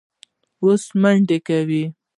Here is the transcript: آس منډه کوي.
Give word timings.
آس 0.65 0.83
منډه 1.01 1.37
کوي. 1.47 1.83